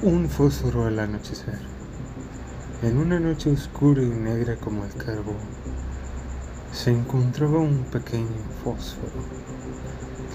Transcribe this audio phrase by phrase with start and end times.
[0.00, 1.58] Un fósforo al anochecer.
[2.82, 5.34] En una noche oscura y negra como el carbón,
[6.72, 8.28] se encontraba un pequeño
[8.62, 9.24] fósforo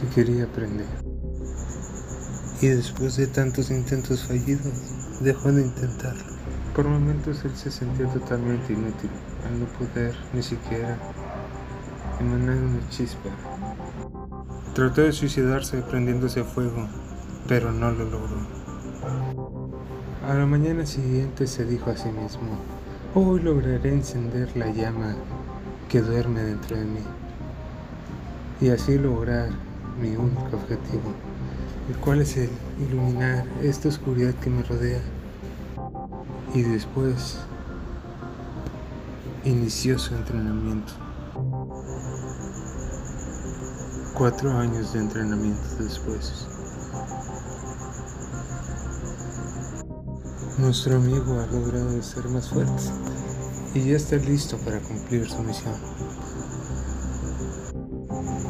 [0.02, 0.86] que quería prender.
[2.62, 6.26] Y después de tantos intentos fallidos, dejó de intentarlo.
[6.76, 9.12] Por momentos él se sentía totalmente inútil
[9.48, 10.98] al no poder ni siquiera
[12.20, 13.30] emanar una chispa.
[14.76, 16.86] Trató de suicidarse prendiéndose fuego,
[17.48, 18.63] pero no lo logró.
[20.26, 22.58] A la mañana siguiente se dijo a sí mismo,
[23.14, 25.16] hoy lograré encender la llama
[25.90, 27.02] que duerme dentro de mí
[28.62, 29.50] y así lograr
[30.00, 31.12] mi único objetivo,
[31.90, 35.02] el cual es el iluminar esta oscuridad que me rodea.
[36.54, 37.40] Y después
[39.44, 40.94] inició su entrenamiento.
[44.14, 46.48] Cuatro años de entrenamiento después.
[50.58, 52.84] Nuestro amigo ha logrado ser más fuerte
[53.74, 55.74] y ya está listo para cumplir su misión.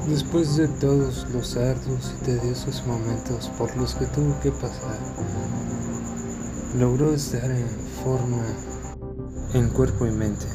[0.10, 4.98] Después de todos los arduos y tediosos momentos por los que tuvo que pasar,
[6.78, 7.70] logró estar en
[8.04, 8.44] forma
[9.54, 10.46] en cuerpo y mente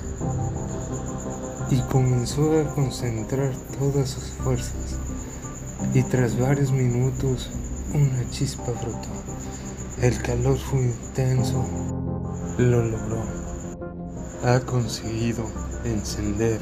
[1.70, 4.98] y comenzó a concentrar todas sus fuerzas
[5.94, 7.50] y tras varios minutos
[7.94, 9.08] una chispa brotó.
[10.00, 11.64] El calor fue intenso.
[12.58, 13.22] Lo logró.
[14.44, 15.44] Ha conseguido
[15.84, 16.60] encender.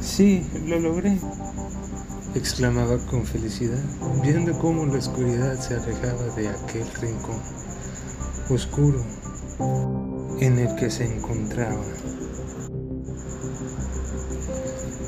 [0.00, 1.18] Sí, lo logré,
[2.34, 3.82] exclamaba con felicidad,
[4.22, 7.40] viendo cómo la oscuridad se alejaba de aquel rincón
[8.48, 9.04] oscuro
[10.40, 11.82] en el que se encontraba.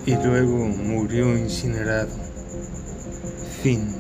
[0.07, 2.11] Y luego murió incinerado.
[3.63, 3.95] Fin.